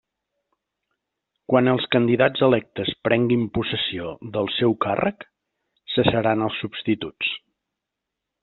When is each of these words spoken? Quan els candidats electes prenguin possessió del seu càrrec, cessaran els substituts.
Quan 1.53 1.69
els 1.73 1.83
candidats 1.95 2.45
electes 2.47 2.89
prenguin 3.09 3.45
possessió 3.59 4.15
del 4.39 4.49
seu 4.57 4.75
càrrec, 4.89 5.29
cessaran 5.97 6.45
els 6.51 6.61
substituts. 6.67 7.33